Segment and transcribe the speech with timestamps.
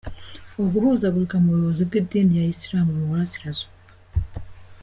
[0.61, 3.75] Uguhuzagurika mu buyobozi bw’idini ya Islam mu Burasirazuba”.